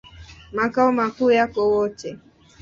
Makao 0.51 0.91
makuu 0.91 1.31
yako 1.31 1.61
Wote. 1.71 2.17